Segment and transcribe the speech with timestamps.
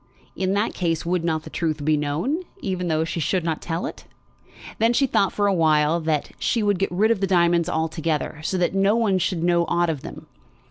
[0.35, 3.85] In that case would not the truth be known, even though she should not tell
[3.85, 4.05] it?
[4.79, 8.41] Then she thought for a while that she would get rid of the diamonds altogether,
[8.43, 10.25] so that no one should know aught of them.